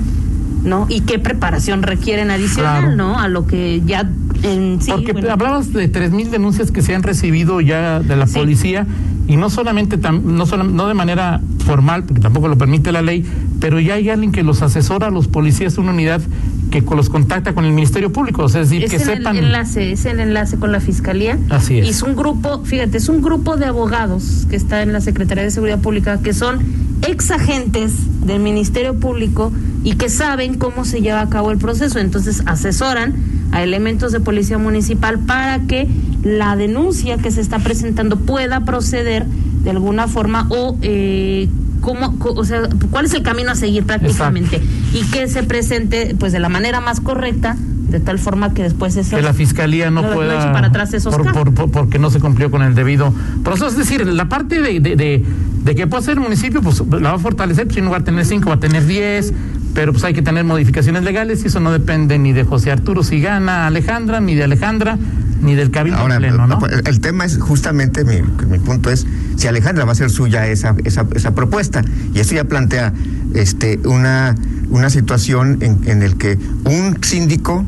¿No? 0.63 0.85
¿Y 0.89 1.01
qué 1.01 1.19
preparación 1.19 1.83
requieren 1.83 2.31
adicional, 2.31 2.81
Claro. 2.81 2.95
¿no? 2.95 3.19
A 3.19 3.27
lo 3.27 3.47
que 3.47 3.81
ya 3.85 4.07
en 4.43 4.79
sí. 4.81 4.91
Porque 4.91 5.13
bueno, 5.13 5.31
hablabas 5.31 5.71
de 5.73 5.87
3.000 5.91 6.29
denuncias 6.29 6.69
que 6.71 6.81
se 6.81 6.93
han 6.93 7.01
recibido 7.03 7.59
ya 7.61 7.99
de 8.01 8.15
la 8.15 8.27
Sí. 8.27 8.35
policía 8.35 8.85
y 9.29 9.37
no 9.37 9.49
solamente, 9.49 9.97
tam- 9.99 10.23
no, 10.23 10.45
no 10.63 10.87
de 10.87 10.93
manera 10.95 11.39
formal, 11.65 12.03
porque 12.03 12.19
tampoco 12.19 12.47
lo 12.47 12.57
permite 12.57 12.91
la 12.91 13.01
ley, 13.03 13.23
pero 13.61 13.79
ya 13.79 13.93
hay 13.93 14.09
alguien 14.09 14.31
que 14.31 14.41
los 14.43 14.61
asesora 14.63 15.07
a 15.07 15.11
los 15.11 15.27
policías, 15.27 15.77
una 15.77 15.91
unidad 15.91 16.19
que 16.69 16.81
los 16.81 17.09
contacta 17.09 17.53
con 17.53 17.65
el 17.65 17.73
Ministerio 17.73 18.11
Público, 18.11 18.43
o 18.43 18.49
sea, 18.49 18.61
es 18.61 18.69
decir, 18.69 18.85
es 18.85 18.91
que 18.91 18.99
sepan... 18.99 19.35
el 19.35 19.45
enlace, 19.45 19.91
es 19.91 20.05
el 20.05 20.19
enlace 20.19 20.57
con 20.57 20.71
la 20.71 20.79
fiscalía. 20.79 21.37
Así 21.49 21.79
es. 21.79 21.87
Y 21.87 21.89
es 21.89 22.01
un 22.01 22.15
grupo, 22.15 22.63
fíjate, 22.63 22.97
es 22.97 23.09
un 23.09 23.21
grupo 23.21 23.57
de 23.57 23.65
abogados 23.65 24.45
que 24.49 24.55
está 24.55 24.81
en 24.81 24.93
la 24.93 25.01
Secretaría 25.01 25.43
de 25.43 25.51
Seguridad 25.51 25.79
Pública 25.79 26.19
que 26.21 26.33
son 26.33 26.59
ex 27.07 27.31
agentes 27.31 27.93
del 28.25 28.39
Ministerio 28.39 28.99
Público 28.99 29.51
y 29.83 29.95
que 29.95 30.09
saben 30.09 30.55
cómo 30.55 30.85
se 30.85 31.01
lleva 31.01 31.21
a 31.21 31.29
cabo 31.29 31.51
el 31.51 31.57
proceso. 31.57 31.99
Entonces 31.99 32.43
asesoran 32.45 33.15
a 33.51 33.63
elementos 33.63 34.11
de 34.11 34.19
policía 34.19 34.57
municipal 34.57 35.19
para 35.19 35.59
que 35.61 35.87
la 36.23 36.55
denuncia 36.55 37.17
que 37.17 37.31
se 37.31 37.41
está 37.41 37.59
presentando 37.59 38.17
pueda 38.17 38.65
proceder 38.65 39.25
de 39.25 39.69
alguna 39.71 40.07
forma 40.07 40.47
o 40.49 40.77
eh, 40.81 41.47
cómo, 41.93 42.15
o 42.39 42.43
sea, 42.45 42.61
cuál 42.91 43.05
es 43.05 43.13
el 43.13 43.23
camino 43.23 43.51
a 43.51 43.55
seguir 43.55 43.83
prácticamente 43.85 44.61
y 44.93 45.03
que 45.11 45.27
se 45.27 45.43
presente 45.43 46.15
pues 46.19 46.31
de 46.31 46.39
la 46.39 46.49
manera 46.49 46.79
más 46.81 46.99
correcta 47.01 47.55
de 47.89 47.99
tal 47.99 48.19
forma 48.19 48.53
que 48.53 48.61
después 48.63 48.95
esa 48.97 49.15
que 49.17 49.23
la 49.23 49.33
fiscalía 49.33 49.89
no 49.89 50.01
no- 50.03 50.09
no 50.09 50.13
pueda 50.13 50.35
eche 50.39 50.51
para 50.53 50.67
atrás 50.67 50.93
esos 50.93 51.13
por, 51.15 51.23
casos. 51.25 51.37
por- 51.43 51.53
por- 51.55 51.71
porque 51.71 51.97
no 51.97 52.11
se 52.11 52.19
cumplió 52.19 52.51
con 52.51 52.61
el 52.61 52.75
debido 52.75 53.11
proceso 53.43 53.67
es 53.67 53.77
decir 53.77 54.05
la 54.05 54.29
parte 54.29 54.61
de, 54.61 54.79
de, 54.79 54.95
de, 54.95 55.25
de 55.63 55.75
que 55.75 55.87
pueda 55.87 56.03
ser 56.03 56.13
el 56.13 56.19
municipio 56.19 56.61
pues 56.61 56.81
la 56.91 57.09
va 57.09 57.15
a 57.15 57.19
fortalecer 57.19 57.65
pues 57.65 57.77
en 57.77 57.85
lugar 57.85 58.01
de 58.01 58.05
tener 58.05 58.25
cinco 58.25 58.49
va 58.49 58.55
a 58.55 58.59
tener 58.59 58.85
diez 58.85 59.33
pero 59.73 59.91
pues 59.91 60.03
hay 60.03 60.13
que 60.13 60.21
tener 60.21 60.43
modificaciones 60.43 61.03
legales 61.03 61.43
y 61.43 61.47
eso 61.47 61.59
no 61.59 61.71
depende 61.71 62.19
ni 62.19 62.31
de 62.33 62.43
José 62.43 62.71
Arturo 62.71 63.01
si 63.03 63.21
gana 63.21 63.65
Alejandra 63.67 64.19
ni 64.19 64.35
de 64.35 64.43
Alejandra 64.43 64.97
ni 65.41 65.55
del 65.55 65.71
cabildo 65.71 65.99
Ahora, 65.99 66.17
pleno 66.17 66.47
¿no? 66.47 66.59
pues, 66.59 66.73
el 66.85 66.99
tema 66.99 67.25
es 67.25 67.37
justamente, 67.37 68.03
mi, 68.03 68.21
mi 68.47 68.59
punto 68.59 68.89
es, 68.89 69.05
si 69.35 69.47
Alejandra 69.47 69.85
va 69.85 69.93
a 69.93 69.95
ser 69.95 70.09
suya 70.09 70.47
esa, 70.47 70.75
esa, 70.83 71.05
esa 71.15 71.35
propuesta, 71.35 71.83
y 72.13 72.19
esto 72.19 72.35
ya 72.35 72.43
plantea 72.43 72.93
este, 73.33 73.79
una, 73.85 74.35
una 74.69 74.89
situación 74.89 75.59
en, 75.61 75.79
en 75.85 76.03
el 76.03 76.17
que 76.17 76.37
un 76.65 76.97
síndico, 77.01 77.65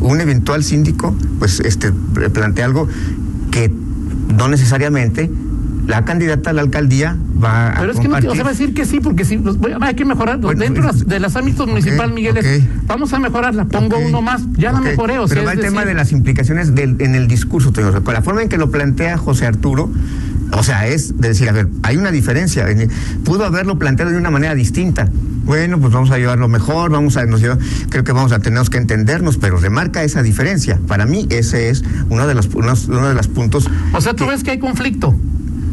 un 0.00 0.20
eventual 0.20 0.64
síndico, 0.64 1.16
pues 1.38 1.60
este, 1.60 1.92
plantea 1.92 2.64
algo 2.64 2.88
que 3.50 3.72
no 4.36 4.48
necesariamente 4.48 5.30
la 5.86 6.04
candidata 6.04 6.50
a 6.50 6.52
la 6.52 6.60
alcaldía 6.62 7.16
va 7.42 7.72
a 7.72 7.80
Pero 7.80 7.92
es 7.92 8.00
que 8.00 8.08
no, 8.08 8.16
o 8.16 8.20
sea, 8.20 8.42
va 8.42 8.48
a 8.50 8.52
decir 8.52 8.74
que 8.74 8.84
sí, 8.84 9.00
porque 9.00 9.24
voy- 9.58 9.72
hay 9.80 9.94
que 9.94 10.04
mejorar. 10.04 10.38
Bueno, 10.38 10.60
Dentro 10.60 10.92
de 10.92 11.20
las- 11.20 11.36
ámbitos 11.36 11.62
ok, 11.62 11.68
municipal, 11.68 12.12
Miguel, 12.12 12.36
es, 12.38 12.62
ok. 12.62 12.68
vamos 12.86 13.12
a 13.12 13.18
mejorarla. 13.18 13.64
Pongo 13.66 13.96
uno 13.98 14.22
más, 14.22 14.42
ya 14.56 14.72
la 14.72 14.80
mejoré. 14.80 15.18
O 15.18 15.26
Pero 15.28 15.40
sea, 15.42 15.44
va 15.44 15.52
el 15.52 15.60
tema 15.60 15.84
de 15.84 15.94
las 15.94 16.12
implicaciones 16.12 16.74
del- 16.74 16.96
en 17.00 17.14
el 17.14 17.28
discurso. 17.28 17.70
O 17.70 17.72
sea, 17.74 18.00
con 18.00 18.14
la 18.14 18.22
forma 18.22 18.42
en 18.42 18.48
que 18.48 18.58
lo 18.58 18.70
plantea 18.70 19.16
José 19.18 19.46
Arturo, 19.46 19.90
O 20.50 20.62
sea, 20.62 20.86
es 20.86 21.18
de 21.20 21.28
decir, 21.28 21.46
a 21.50 21.52
ver, 21.52 21.68
hay 21.82 21.98
una 21.98 22.10
diferencia. 22.10 22.66
En- 22.70 22.88
Pudo 23.22 23.44
haberlo 23.44 23.78
planteado 23.78 24.12
de 24.12 24.16
una 24.16 24.30
manera 24.30 24.54
distinta. 24.54 25.06
Bueno, 25.44 25.78
pues 25.78 25.92
vamos 25.92 26.10
a 26.10 26.16
llevarlo 26.16 26.48
mejor, 26.48 26.90
vamos 26.90 27.18
a, 27.18 27.26
nos 27.26 27.42
lleva- 27.42 27.58
creo 27.90 28.02
que 28.02 28.12
vamos 28.12 28.32
a 28.32 28.38
tener 28.38 28.62
que 28.70 28.78
entendernos, 28.78 29.36
pero 29.36 29.58
remarca 29.58 30.02
esa 30.04 30.22
diferencia. 30.22 30.78
Para 30.88 31.04
mí 31.04 31.26
ese 31.28 31.68
es 31.68 31.84
uno 32.08 32.26
de 32.26 32.34
los, 32.34 32.46
unos- 32.54 32.88
uno 32.88 33.08
de 33.08 33.14
los 33.14 33.28
puntos. 33.28 33.68
O 33.92 34.00
sea, 34.00 34.14
tú 34.14 34.24
que- 34.24 34.30
ves 34.30 34.42
que 34.42 34.52
hay 34.52 34.58
conflicto. 34.58 35.14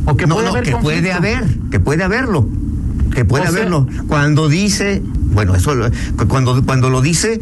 O 0.05 0.15
que 0.17 0.27
no, 0.27 0.35
puede 0.35 0.45
no, 0.47 0.51
haber 0.51 0.63
que 0.65 0.71
conflicto. 0.71 0.99
puede 1.01 1.11
haber, 1.13 1.43
que 1.71 1.79
puede 1.79 2.03
haberlo, 2.03 2.47
que 3.13 3.25
puede 3.25 3.43
O 3.47 3.51
sea- 3.51 3.57
haberlo. 3.59 3.87
Cuando 4.07 4.49
dice, 4.49 5.01
bueno, 5.33 5.55
eso, 5.55 5.73
cuando, 6.27 6.63
cuando 6.65 6.89
lo 6.89 7.01
dice 7.01 7.39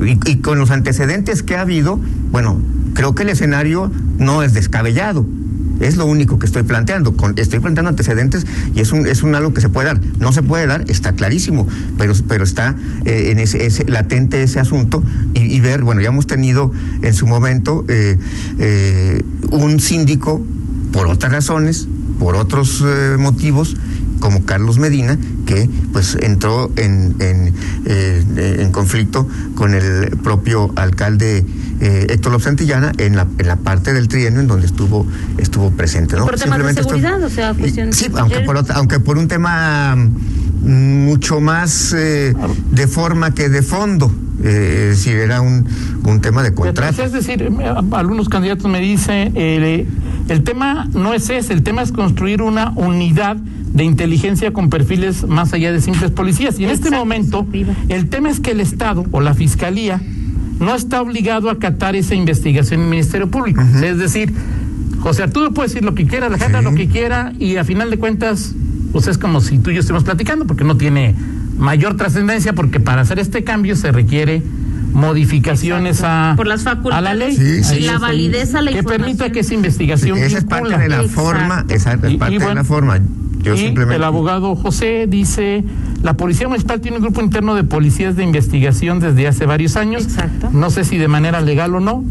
y, 0.00 0.30
y 0.30 0.36
con 0.38 0.58
los 0.58 0.70
antecedentes 0.70 1.42
que 1.42 1.56
ha 1.56 1.62
habido, 1.62 1.98
bueno, 2.30 2.60
creo 2.94 3.14
que 3.14 3.22
el 3.24 3.30
escenario 3.30 3.90
no 4.18 4.42
es 4.42 4.54
descabellado. 4.54 5.26
Es 5.80 5.96
lo 5.96 6.06
único 6.06 6.38
que 6.38 6.46
estoy 6.46 6.62
planteando. 6.62 7.16
Con, 7.16 7.36
estoy 7.36 7.58
planteando 7.58 7.88
antecedentes 7.90 8.46
y 8.76 8.80
es 8.80 8.92
un, 8.92 9.08
es 9.08 9.24
un 9.24 9.34
algo 9.34 9.52
que 9.52 9.60
se 9.60 9.68
puede 9.68 9.88
dar. 9.88 10.00
No 10.20 10.32
se 10.32 10.40
puede 10.40 10.68
dar, 10.68 10.84
está 10.88 11.14
clarísimo, 11.14 11.66
pero, 11.98 12.14
pero 12.28 12.44
está 12.44 12.76
eh, 13.04 13.30
en 13.32 13.40
ese, 13.40 13.66
ese- 13.66 13.84
latente 13.88 14.40
ese 14.44 14.60
asunto 14.60 15.02
y, 15.34 15.40
y 15.40 15.58
ver, 15.58 15.82
bueno, 15.82 16.00
ya 16.00 16.08
hemos 16.10 16.28
tenido 16.28 16.70
en 17.02 17.12
su 17.12 17.26
momento 17.26 17.84
eh, 17.88 18.16
eh, 18.60 19.22
un 19.50 19.80
síndico 19.80 20.44
por 20.92 21.08
otras 21.08 21.32
razones, 21.32 21.88
por 22.24 22.36
otros 22.36 22.82
eh, 22.82 23.16
motivos, 23.18 23.76
como 24.18 24.46
Carlos 24.46 24.78
Medina, 24.78 25.18
que 25.44 25.68
pues 25.92 26.16
entró 26.22 26.70
en, 26.76 27.14
en, 27.18 27.52
eh, 27.84 28.56
en 28.60 28.72
conflicto 28.72 29.28
con 29.54 29.74
el 29.74 30.08
propio 30.22 30.72
alcalde 30.76 31.44
eh, 31.82 32.06
Héctor 32.08 32.32
López 32.32 32.44
Santillana 32.46 32.92
en 32.96 33.14
la, 33.16 33.26
en 33.36 33.46
la 33.46 33.56
parte 33.56 33.92
del 33.92 34.08
trienio 34.08 34.40
en 34.40 34.46
donde 34.46 34.64
estuvo 34.64 35.06
estuvo 35.36 35.70
presente. 35.72 36.16
¿no? 36.16 36.24
Por 36.24 36.36
temas 36.38 36.64
de 36.64 36.70
esto- 36.70 36.82
seguridad, 36.84 37.22
o 37.22 37.28
sea, 37.28 37.50
y- 37.52 37.60
cuestión- 37.60 37.92
Sí, 37.92 38.06
aunque 38.16 38.40
por, 38.40 38.56
otra- 38.56 38.76
aunque 38.76 39.00
por 39.00 39.18
un 39.18 39.28
tema 39.28 39.94
mm, 39.94 41.04
mucho 41.04 41.42
más 41.42 41.92
eh, 41.94 42.34
de 42.70 42.86
forma 42.86 43.34
que 43.34 43.50
de 43.50 43.60
fondo. 43.60 44.10
Eh, 44.42 44.88
es 44.92 44.98
decir, 44.98 45.16
era 45.18 45.42
un, 45.42 45.66
un 46.04 46.20
tema 46.22 46.42
de 46.42 46.54
contrato. 46.54 47.02
Es 47.02 47.12
decir, 47.12 47.50
algunos 47.92 48.28
candidatos 48.30 48.70
me 48.70 48.80
dicen, 48.80 49.32
eh, 49.36 49.86
el 50.28 50.42
tema 50.42 50.88
no 50.94 51.12
es 51.14 51.28
ese, 51.30 51.52
el 51.52 51.62
tema 51.62 51.82
es 51.82 51.92
construir 51.92 52.42
una 52.42 52.70
unidad 52.76 53.36
de 53.36 53.84
inteligencia 53.84 54.52
con 54.52 54.70
perfiles 54.70 55.26
más 55.26 55.52
allá 55.52 55.72
de 55.72 55.80
simples 55.80 56.10
policías. 56.12 56.58
Y 56.58 56.64
en 56.64 56.70
este 56.70 56.90
momento, 56.90 57.46
el 57.88 58.08
tema 58.08 58.30
es 58.30 58.40
que 58.40 58.52
el 58.52 58.60
Estado 58.60 59.04
o 59.10 59.20
la 59.20 59.34
Fiscalía 59.34 60.00
no 60.60 60.74
está 60.74 61.02
obligado 61.02 61.48
a 61.48 61.52
acatar 61.54 61.96
esa 61.96 62.14
investigación 62.14 62.80
en 62.80 62.84
el 62.86 62.90
Ministerio 62.90 63.28
Público. 63.30 63.60
Es 63.60 63.98
decir, 63.98 64.32
José 65.00 65.24
Arturo 65.24 65.52
puede 65.52 65.68
decir 65.68 65.84
lo 65.84 65.94
que 65.94 66.06
quiera, 66.06 66.26
Alejandra 66.26 66.60
Sí. 66.60 66.64
lo 66.64 66.74
que 66.74 66.88
quiera, 66.88 67.32
y 67.38 67.56
a 67.56 67.64
final 67.64 67.90
de 67.90 67.98
cuentas, 67.98 68.54
pues 68.92 69.08
es 69.08 69.18
como 69.18 69.40
si 69.40 69.58
tú 69.58 69.70
y 69.70 69.74
yo 69.74 69.80
estemos 69.80 70.04
platicando, 70.04 70.46
porque 70.46 70.64
no 70.64 70.76
tiene 70.76 71.14
mayor 71.58 71.96
trascendencia, 71.96 72.52
porque 72.52 72.80
para 72.80 73.02
hacer 73.02 73.18
este 73.18 73.44
cambio 73.44 73.76
se 73.76 73.90
requiere 73.92 74.42
modificaciones 74.94 76.02
a, 76.04 76.34
Por 76.36 76.46
las 76.46 76.62
facultades 76.62 76.98
a 76.98 77.00
la 77.02 77.14
ley 77.14 77.36
Sí, 77.36 77.80
la 77.80 77.98
validez 77.98 78.54
a 78.54 78.62
la 78.62 78.70
que 78.70 78.78
información. 78.78 79.02
permita 79.16 79.32
que 79.32 79.40
esa 79.40 79.54
investigación 79.54 80.18
Esa 80.18 80.38
es 80.38 80.44
parte 80.44 80.76
de 80.78 80.88
la 80.88 80.96
Exacto. 81.02 81.20
forma, 81.20 81.64
esa 81.68 81.92
es 81.94 82.10
Y- 82.12 82.16
parte 82.16 82.34
y 82.34 82.38
de 82.38 82.44
bueno, 82.44 82.60
la 82.60 82.64
forma. 82.64 82.98
Yo 83.42 83.54
y 83.54 83.58
simplemente. 83.58 83.96
el 83.96 84.04
abogado 84.04 84.56
José 84.56 85.06
dice, 85.06 85.64
la 86.02 86.14
Policía 86.16 86.48
Municipal 86.48 86.80
tiene 86.80 86.96
un 86.96 87.02
grupo 87.02 87.20
interno 87.20 87.54
de 87.54 87.62
policías 87.64 88.16
de 88.16 88.24
investigación 88.24 89.00
desde 89.00 89.28
hace 89.28 89.44
varios 89.44 89.76
años. 89.76 90.04
Exacto. 90.04 90.48
No 90.50 90.70
sé 90.70 90.84
si 90.84 90.96
de 90.96 91.08
manera 91.08 91.42
legal 91.42 91.74
o 91.74 91.80
no. 91.80 92.02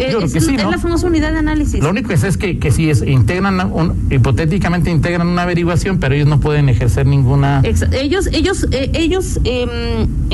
Eh, 0.00 0.08
Yo 0.12 0.16
creo 0.18 0.26
es, 0.26 0.32
que 0.32 0.40
sí, 0.40 0.54
es 0.56 0.62
¿no? 0.64 0.70
la 0.70 0.78
famosa 0.78 1.06
unidad 1.06 1.32
de 1.32 1.38
análisis. 1.38 1.82
Lo 1.82 1.90
único 1.90 2.08
que 2.08 2.16
sé 2.16 2.28
es 2.28 2.36
que, 2.36 2.58
que 2.58 2.70
si 2.70 2.88
es, 2.90 3.02
integran, 3.02 3.60
un- 3.72 4.06
hipotéticamente 4.10 4.90
integran 4.90 5.26
una 5.28 5.42
averiguación, 5.42 5.98
pero 5.98 6.14
ellos 6.14 6.26
no 6.26 6.40
pueden 6.40 6.68
ejercer 6.68 7.06
ninguna... 7.06 7.60
Ellos, 7.92 8.28
ellos, 8.32 8.66
eh, 8.72 8.90
ellos. 8.94 9.40
em, 9.44 9.68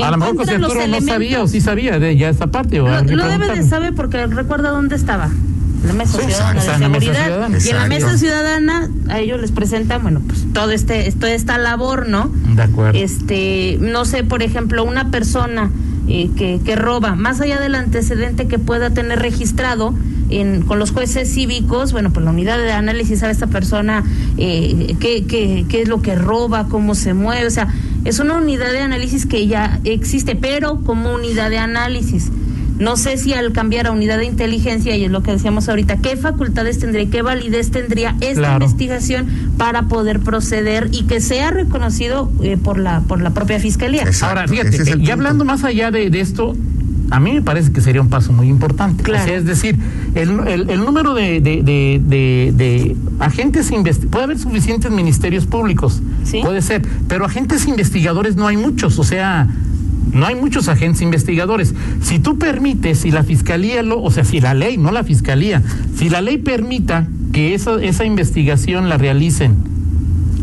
a 0.01 0.11
lo 0.11 0.17
mejor 0.17 0.37
José 0.37 0.55
Arturo 0.55 0.87
no 0.87 1.01
sabía 1.01 1.43
o 1.43 1.47
sí 1.47 1.59
sabía 1.61 1.99
de 1.99 2.15
ya 2.17 2.29
esta 2.29 2.47
parte. 2.47 2.79
O 2.79 2.87
Lo, 2.87 3.27
debe 3.27 3.47
de 3.55 3.63
saber 3.63 3.93
porque 3.93 4.25
recuerda 4.27 4.69
dónde 4.69 4.95
estaba. 4.95 5.29
La 5.85 5.93
mesa 5.93 6.17
Sí, 6.17 6.25
ciudadana 6.25 6.61
de 6.63 6.79
la 6.79 6.89
mesa 6.89 7.13
ciudadana. 7.13 7.57
Y 7.63 7.69
en 7.69 7.75
la 7.75 7.87
mesa 7.87 8.17
ciudadana 8.17 8.89
a 9.09 9.19
ellos 9.19 9.39
les 9.39 9.51
presentan, 9.51 10.01
bueno, 10.01 10.21
pues 10.25 10.45
todo 10.53 10.71
este, 10.71 11.11
toda 11.11 11.31
esta 11.33 11.57
labor, 11.57 12.09
¿no? 12.09 12.31
De 12.55 12.63
acuerdo. 12.63 12.97
Este, 12.99 13.77
no 13.79 14.03
sé, 14.05 14.23
por 14.23 14.41
ejemplo, 14.41 14.83
una 14.83 15.11
persona 15.11 15.69
eh, 16.07 16.29
que, 16.35 16.59
que 16.63 16.75
roba, 16.75 17.15
más 17.15 17.41
allá 17.41 17.59
del 17.59 17.75
antecedente 17.75 18.47
que 18.47 18.59
pueda 18.59 18.91
tener 18.91 19.19
registrado 19.19 19.93
en, 20.29 20.61
con 20.63 20.79
los 20.79 20.91
jueces 20.91 21.33
cívicos, 21.33 21.91
bueno, 21.91 22.11
pues 22.11 22.23
la 22.23 22.31
unidad 22.31 22.57
de 22.57 22.71
análisis 22.71 23.19
sabe 23.19 23.31
esta 23.31 23.47
persona 23.47 24.03
eh, 24.37 24.95
qué, 24.99 25.25
qué, 25.25 25.65
qué 25.69 25.81
es 25.81 25.87
lo 25.87 26.01
que 26.01 26.15
roba, 26.15 26.67
cómo 26.69 26.95
se 26.95 27.13
mueve, 27.13 27.45
o 27.45 27.51
sea, 27.51 27.73
es 28.05 28.19
una 28.19 28.37
unidad 28.37 28.71
de 28.71 28.79
análisis 28.79 29.25
que 29.25 29.47
ya 29.47 29.79
existe, 29.83 30.35
pero 30.35 30.81
como 30.81 31.13
unidad 31.13 31.49
de 31.49 31.57
análisis. 31.57 32.31
No 32.79 32.95
sé 32.95 33.17
si 33.17 33.33
al 33.33 33.53
cambiar 33.53 33.87
a 33.87 33.91
unidad 33.91 34.17
de 34.19 34.25
inteligencia, 34.25 34.95
y 34.95 35.03
es 35.05 35.11
lo 35.11 35.23
que 35.23 35.31
decíamos 35.31 35.67
ahorita, 35.67 35.97
qué 35.97 36.15
facultades 36.15 36.77
tendría 36.79 37.03
y 37.03 37.07
qué 37.07 37.21
validez 37.23 37.71
tendría 37.71 38.15
esta 38.21 38.33
Claro. 38.41 38.65
investigación 38.65 39.27
para 39.57 39.83
poder 39.83 40.19
proceder 40.19 40.89
y 40.91 41.03
que 41.03 41.19
sea 41.19 41.49
reconocido 41.51 42.31
eh, 42.43 42.57
por 42.57 42.77
la 42.77 43.01
por 43.01 43.21
la 43.21 43.31
propia 43.31 43.59
fiscalía. 43.59 44.03
Exacto, 44.03 44.27
Ahora, 44.39 44.47
fíjate, 44.47 44.75
es 44.77 44.87
el 44.87 45.01
y 45.01 45.09
hablando 45.11 45.43
más 45.43 45.63
allá 45.63 45.89
de, 45.91 46.09
de 46.11 46.19
esto, 46.19 46.55
a 47.09 47.19
mí 47.19 47.31
me 47.33 47.41
parece 47.41 47.71
que 47.71 47.81
sería 47.81 48.01
un 48.01 48.09
paso 48.09 48.31
muy 48.33 48.47
importante. 48.47 49.01
Claro. 49.03 49.23
O 49.23 49.27
sea, 49.27 49.37
es 49.37 49.45
decir, 49.45 49.77
el, 50.13 50.29
el- 50.47 50.69
el 50.69 50.79
número 50.79 51.13
de, 51.13 51.39
de, 51.41 51.63
de, 51.63 52.01
de- 52.05 52.53
de 52.55 52.95
agentes 53.19 53.71
investigadores, 53.71 54.11
puede 54.11 54.23
haber 54.25 54.37
suficientes 54.39 54.91
ministerios 54.91 55.45
públicos, 55.47 56.01
Sí. 56.25 56.41
puede 56.43 56.61
ser, 56.61 56.81
pero 57.07 57.25
agentes 57.25 57.65
investigadores 57.67 58.35
no 58.35 58.45
hay 58.45 58.57
muchos, 58.57 58.99
o 58.99 59.03
sea, 59.03 59.47
no 60.13 60.25
hay 60.25 60.35
muchos 60.35 60.67
agentes 60.67 61.01
investigadores. 61.01 61.73
Si 62.01 62.19
tú 62.19 62.37
permites, 62.39 62.99
si 62.99 63.11
la 63.11 63.23
fiscalía 63.23 63.83
lo, 63.83 64.01
o 64.01 64.11
sea, 64.11 64.23
si 64.23 64.39
la 64.41 64.53
ley, 64.53 64.77
no 64.77 64.91
la 64.91 65.03
fiscalía, 65.03 65.61
si 65.95 66.09
la 66.09 66.21
ley 66.21 66.37
permita 66.37 67.07
que 67.33 67.53
esa, 67.53 67.81
esa 67.83 68.05
investigación 68.05 68.89
la 68.89 68.97
realicen 68.97 69.55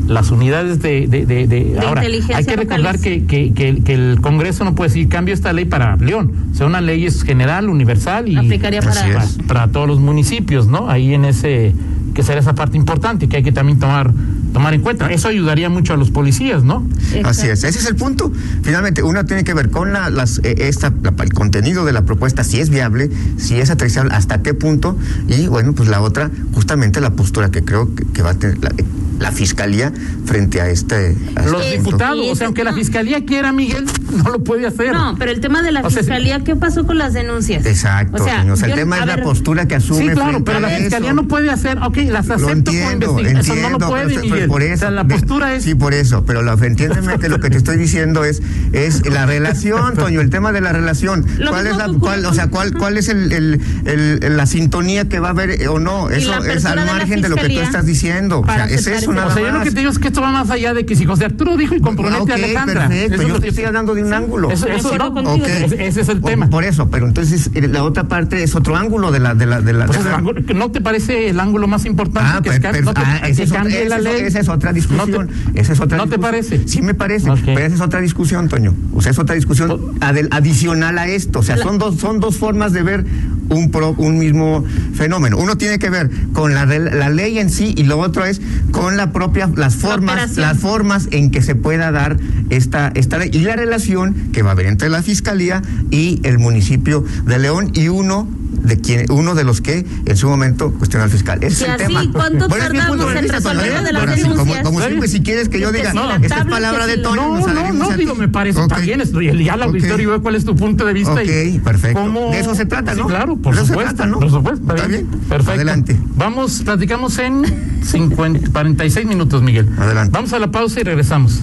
las 0.07 0.31
unidades 0.31 0.83
de, 0.83 1.07
de, 1.07 1.25
de- 1.25 1.47
de- 1.47 1.79
ahora 1.79 2.03
inteligencia 2.03 2.37
hay 2.37 2.45
que 2.45 2.57
recordar 2.57 2.99
que, 3.01 3.25
que, 3.25 3.55
que 3.55 3.69
el, 3.71 3.85
que 3.85 3.95
el 3.95 4.21
Congreso 4.21 4.63
no 4.65 4.75
puede 4.75 4.91
decir 4.91 5.09
cambio 5.09 5.33
esta 5.33 5.55
ley 5.55 5.65
para 5.65 5.97
León 5.97 6.31
o 6.53 6.55
sea 6.55 6.67
una 6.67 6.83
ley 6.83 7.07
es 7.07 7.23
general 7.23 7.71
universal 7.71 8.29
y 8.29 8.37
Aplicaría 8.37 8.81
para- 8.83 8.93
para, 9.01 9.25
para 9.49 9.69
todos 9.69 9.89
los 9.89 10.01
municipios 10.01 10.67
no 10.67 10.91
ahí 10.91 11.15
en 11.15 11.25
ese 11.25 11.73
que 12.13 12.23
será 12.23 12.41
esa 12.41 12.55
parte 12.55 12.77
importante 12.77 13.29
que 13.31 13.39
hay 13.39 13.43
que 13.43 13.53
también 13.53 13.79
tomar 13.79 14.13
tomar 14.55 14.73
en 14.73 14.81
cuenta 14.81 15.11
eso 15.13 15.29
ayudaría 15.29 15.69
mucho 15.69 15.93
a 15.93 15.97
los 15.99 16.11
policías 16.11 16.65
no 16.65 16.89
Así 17.25 17.47
es, 17.49 17.63
ese 17.65 17.79
es 17.79 17.87
el 17.87 17.95
punto. 17.97 18.33
Finalmente, 18.63 19.03
uno 19.03 19.25
tiene 19.25 19.45
que 19.45 19.55
ver 19.55 19.71
con 19.71 19.93
la, 19.93 20.11
las, 20.11 20.39
eh, 20.43 20.55
esta, 20.69 20.93
la- 21.03 21.13
el 21.23 21.33
contenido 21.33 21.85
de 21.85 21.93
la 21.93 22.03
propuesta, 22.03 22.43
si 22.43 22.59
es 22.61 22.71
viable, 22.71 23.09
si 23.37 23.57
es 23.61 23.71
aterrizable, 23.71 24.13
hasta 24.15 24.43
qué 24.43 24.53
punto, 24.55 24.97
y 25.29 25.47
bueno, 25.47 25.75
pues 25.75 25.89
la 25.89 26.01
otra, 26.01 26.31
justamente 26.53 27.01
la 27.01 27.11
postura 27.11 27.51
que 27.51 27.63
creo 27.65 27.95
que, 27.95 28.05
que 28.07 28.23
va 28.23 28.31
a 28.31 28.35
tener 28.35 28.59
la, 28.63 28.73
la 29.21 29.31
fiscalía 29.33 29.93
frente 30.27 30.61
a 30.61 30.69
este. 30.71 31.17
a 31.37 31.43
los 31.47 31.63
este 31.63 31.77
Es- 31.77 31.83
punto. 31.83 31.91
diputados 31.99 32.27
o 32.31 32.35
sea 32.35 32.47
aunque 32.47 32.65
la 32.65 32.73
fiscalía 32.73 33.25
quiera 33.25 33.53
Miguel 33.53 33.85
no 34.25 34.31
lo 34.31 34.43
puede 34.43 34.67
hacer 34.67 34.93
No, 34.93 35.15
pero 35.19 35.31
el 35.31 35.41
tema 35.41 35.63
de 35.63 35.71
la 35.71 35.83
O 35.83 35.91
sea, 35.91 36.01
fiscalía, 36.01 36.41
¿qué 36.41 36.57
pasó 36.57 36.85
con 36.85 36.99
las 36.99 37.13
denuncias? 37.13 37.65
Exacto, 37.65 38.21
O 38.23 38.25
sea, 38.27 38.41
señor. 38.41 38.55
O 38.55 38.57
sea, 38.57 38.67
el 38.67 38.73
yo- 38.73 38.77
tema 38.77 38.99
es 38.99 39.07
la 39.07 39.23
postura 39.23 39.69
que 39.69 39.77
asume. 39.77 40.01
Sí, 40.01 40.09
claro, 40.11 40.43
pero 40.45 40.59
la 40.61 40.69
fiscalía 40.69 41.11
eso. 41.11 41.15
no 41.23 41.29
puede 41.29 41.51
hacer, 41.51 41.79
ok, 41.79 41.97
las 42.09 42.27
Lo 42.27 42.35
acepto 42.35 42.51
entiendo, 42.51 43.07
como 43.07 43.21
investigación, 43.21 43.39
eso 43.39 43.69
no 43.69 43.77
entiendo, 43.77 43.79
lo 43.79 43.89
puede, 43.89 44.29
pero- 44.29 44.44
o 44.51 44.77
sea, 44.77 44.91
la 44.91 45.05
de- 45.05 45.15
postura 45.15 45.55
es 45.55 45.65
Sí, 45.65 45.75
por 45.75 45.95
eso, 45.95 46.25
pero 46.25 46.43
lo, 46.43 46.53
entiéndeme 46.63 47.19
que 47.19 47.29
lo 47.29 47.41
que 47.41 47.51
te 47.51 47.57
estoy 47.57 47.77
diciendo 47.77 48.25
es, 48.25 48.43
es 48.73 49.07
la 49.11 49.27
relación, 49.27 49.95
Toño, 49.97 50.21
el 50.21 50.31
tema 50.31 50.53
de 50.53 50.61
la 50.61 50.73
relación. 50.73 51.25
Lo 51.39 51.51
¿Cuál 51.51 51.67
es 51.67 51.77
la, 51.77 51.89
cuál, 52.01 52.25
o 52.27 52.35
sea, 52.35 52.49
cuál, 52.49 52.73
cuál 52.75 52.97
es 52.99 53.09
el, 53.09 53.33
el- 53.33 53.61
el- 53.85 54.37
la 54.37 54.47
sintonía 54.47 55.09
que 55.09 55.19
va 55.21 55.29
a 55.29 55.31
haber 55.31 55.51
eh, 55.63 55.69
o 55.69 55.79
no? 55.79 56.11
Eso 56.11 56.31
la 56.39 56.53
es 56.53 56.65
al 56.65 56.77
la 56.77 56.85
margen 56.85 57.21
de 57.21 57.29
lo 57.29 57.37
que 57.37 57.49
tú 57.49 57.61
estás 57.61 57.87
diciendo. 57.87 58.41
O 58.41 58.47
sea, 58.47 58.67
es 58.67 58.87
eso 58.87 59.13
nada 59.13 59.29
O 59.29 59.35
sea, 59.35 59.43
yo 59.43 59.51
lo 59.53 59.63
que 59.63 59.71
te 59.71 59.79
digo 59.81 59.91
es 59.91 59.99
que 59.99 60.09
esto 60.09 60.21
va 60.21 60.33
más 60.33 60.51
allá 60.51 60.75
de 60.75 60.85
que 60.87 60.97
si 60.97 61.05
José 61.05 61.25
Arturo 61.27 61.57
dijo 61.57 61.75
y 61.75 61.81
compromete 61.81 62.17
a 62.19 62.23
Ok, 62.23 62.31
Alejandra. 62.31 62.89
perfecto, 62.89 63.15
Eso 63.15 63.29
yo 63.29 63.41
te 63.41 63.49
estoy 63.49 63.65
hablando 63.65 63.95
de 63.95 64.03
un 64.05 64.13
ángulo. 64.13 64.51
Eso, 64.51 64.67
De 64.67 64.77
eso 64.77 64.89
acuerdo 64.89 65.09
no, 65.11 65.15
contigo. 65.25 65.47
Ok. 65.47 65.73
ese, 65.73 65.87
ese 65.87 66.01
es 66.03 66.09
el 66.09 66.21
tema. 66.21 66.49
Por 66.51 66.65
eso, 66.65 66.89
pero 66.91 67.07
entonces 67.07 67.51
eh, 67.55 67.69
la 67.69 67.83
otra 67.85 68.05
parte 68.09 68.43
es 68.43 68.55
otro 68.55 68.77
ángulo 68.77 69.11
de 69.13 69.21
la 69.21 69.35
de 69.35 69.47
la 69.47 69.61
de 69.61 69.73
la, 69.73 69.87
Pues 69.87 69.99
de 69.99 70.05
el 70.05 70.11
la- 70.11 70.19
ángulo- 70.19 70.41
¿No 70.55 70.71
te 70.71 70.81
parece 70.81 71.29
el 71.31 71.41
ángulo 71.41 71.67
más 71.67 71.85
importante 71.85 72.31
Ah, 72.35 72.41
que, 72.43 72.51
per- 72.61 72.67
ah, 72.67 72.73
que 72.73 73.43
otra- 73.43 73.57
cambie 73.57 73.89
la 73.89 73.99
ley? 73.99 74.23
Esa 74.35 74.53
es 74.53 74.57
otra 74.57 74.71
No 74.71 74.75
te- 74.75 74.81
discusión. 74.81 75.31
esa 75.55 75.73
es 75.73 75.81
otra 75.81 75.97
¿No 75.99 76.05
te 76.05 76.17
discusión. 76.17 76.21
parece? 76.21 76.69
Sí 76.69 76.83
me 76.83 76.95
parece, 76.95 77.31
pero 77.45 77.61
esa 77.61 77.75
es 77.75 77.81
otra 77.81 78.01
discusión, 78.01 78.49
Toño. 78.49 78.75
O 78.93 79.01
sea, 79.03 79.13
es 79.13 79.19
otra 79.19 79.35
discusión 79.35 79.71
O- 79.71 79.79
adel- 80.01 80.29
adicional 80.31 80.99
a 80.99 81.07
esto. 81.07 81.41
O 81.41 81.43
sea, 81.43 81.57
son 81.57 81.79
dos 81.79 81.99
son 81.99 82.21
dos 82.21 82.37
formas 82.37 82.73
de 82.73 82.83
ver 82.83 83.05
un 83.51 83.71
pro- 83.71 83.95
un 83.99 84.19
mismo 84.19 84.65
fenómeno. 84.95 85.37
Uno 85.39 85.57
tiene 85.57 85.79
que 85.79 85.91
ver 85.91 86.11
con 86.33 86.55
la, 86.55 86.65
la 86.67 87.11
ley 87.11 87.39
en 87.39 87.51
sí 87.51 87.75
y 87.77 87.85
lo 87.85 87.99
otro 87.99 88.25
es 88.25 88.41
con 88.71 88.97
la 88.97 89.13
propia 89.13 89.51
las 89.55 89.77
formas 89.77 90.37
las 90.37 90.59
formas 90.59 91.09
en 91.11 91.31
que 91.31 91.43
se 91.43 91.55
pueda 91.55 91.91
dar 91.93 92.17
esta 92.51 92.91
esta 92.95 93.19
ley 93.19 93.31
y 93.33 93.41
la 93.41 93.57
relación 93.57 94.15
que 94.33 94.43
va 94.43 94.51
a 94.51 94.53
haber 94.53 94.67
entre 94.67 94.89
la 94.89 95.03
fiscalía 95.03 95.63
y 95.91 96.21
el 96.25 96.39
municipio 96.39 97.05
de 97.27 97.39
León 97.39 97.71
y 97.75 97.89
uno 97.89 98.27
de 98.65 98.81
quien, 98.81 99.07
uno 99.11 99.35
de 99.35 99.45
los 99.45 99.61
que 99.61 99.85
en 100.07 100.17
su 100.17 100.29
momento 100.29 100.73
cuestionó 100.73 101.05
al 101.05 101.11
fiscal. 101.11 101.39
Ese 101.43 101.47
es 101.49 101.63
el 101.63 101.71
así, 101.73 101.85
tema. 101.87 102.05
¿cuánto 102.13 102.49
Bueno, 102.49 102.65
tardamos 102.65 102.99
de 103.13 103.19
en 103.19 103.29
resolver 103.29 103.83
de 103.85 103.93
las 103.93 104.03
como- 104.05 104.17
denuncias? 104.17 104.63
Como, 104.65 104.81
siempre, 104.81 105.09
si 105.09 105.23
quieres 105.23 105.49
que 105.49 105.61
yo 105.61 105.71
Que 105.71 105.79
diga, 105.79 105.95
la 105.95 106.17
esta 106.17 106.39
es 106.41 106.45
palabra 106.47 106.87
de 106.87 106.97
la- 106.97 107.03
Toño, 107.03 107.39
No, 107.39 107.47
no, 107.47 107.73
no, 107.73 107.91
digo, 107.97 108.15
me 108.15 108.29
parece, 108.29 108.61
está 108.61 108.79
bien, 108.79 109.01
estoy- 109.01 109.45
ya 109.45 109.55
el 109.55 109.63
auditorio 109.63 110.11
ve 110.13 110.21
cuál 110.21 110.35
es 110.35 110.45
tu 110.45 110.57
punto 110.57 110.85
de 110.87 110.93
vista 110.95 111.23
y 111.23 111.57
Ok, 111.59 111.63
perfecto. 111.65 112.01
cómo- 112.01 112.31
De 112.31 112.41
eso 112.41 112.55
se 112.55 112.65
trata, 112.67 112.95
Sí, 112.95 113.01
¿no? 113.01 113.07
claro, 113.07 113.37
por 113.37 113.55
De 113.55 113.61
eso 113.61 113.67
se 113.67 113.73
supuesto, 113.75 113.95
trata, 113.97 114.11
¿no? 114.11 114.19
por 114.21 114.31
supuesto, 114.31 114.75
está, 114.75 114.87
bien. 114.87 115.07
Perfecto. 115.29 115.53
Adelante. 115.53 115.99
Vamos, 116.17 116.63
platicamos 116.65 117.19
en 117.19 117.45
50, 117.85 118.51
46 118.51 119.07
minutos, 119.07 119.43
Miguel. 119.43 119.69
Adelante. 119.79 120.11
Vamos 120.13 120.33
a 120.33 120.39
la 120.39 120.51
pausa 120.51 120.81
y 120.81 120.85
regresamos. 120.85 121.41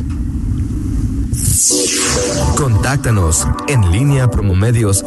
Contáctanos 2.57 3.47
en 3.67 3.91
línea 3.91 4.29
promomedios 4.29 5.03